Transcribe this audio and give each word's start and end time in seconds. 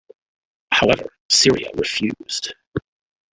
However, 0.73 1.11
Syria 1.29 1.69
refused. 1.75 2.55